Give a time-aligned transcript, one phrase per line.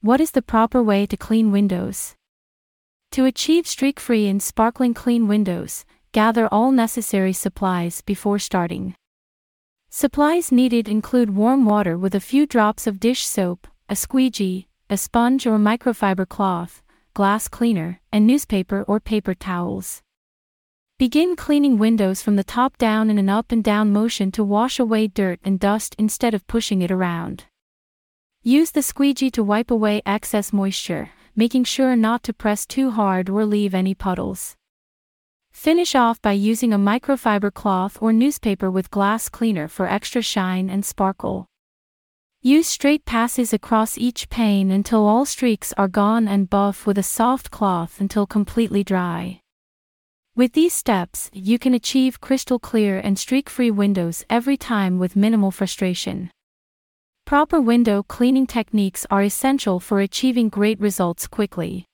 [0.00, 2.14] What is the proper way to clean windows?
[3.10, 8.94] To achieve streak-free and sparkling clean windows, gather all necessary supplies before starting.
[9.90, 14.96] Supplies needed include warm water with a few drops of dish soap, a squeegee, a
[14.96, 16.80] sponge or microfiber cloth,
[17.12, 20.00] glass cleaner, and newspaper or paper towels.
[20.96, 24.78] Begin cleaning windows from the top down in an up and down motion to wash
[24.78, 27.46] away dirt and dust instead of pushing it around.
[28.44, 33.28] Use the squeegee to wipe away excess moisture, making sure not to press too hard
[33.28, 34.54] or leave any puddles.
[35.50, 40.70] Finish off by using a microfiber cloth or newspaper with glass cleaner for extra shine
[40.70, 41.46] and sparkle.
[42.40, 47.02] Use straight passes across each pane until all streaks are gone and buff with a
[47.02, 49.40] soft cloth until completely dry.
[50.36, 55.50] With these steps, you can achieve crystal clear and streak-free windows every time with minimal
[55.50, 56.30] frustration.
[57.28, 61.87] Proper window cleaning techniques are essential for achieving great results quickly.